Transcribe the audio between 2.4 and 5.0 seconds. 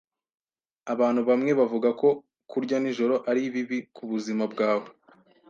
kurya nijoro ari bibi kubuzima bwawe.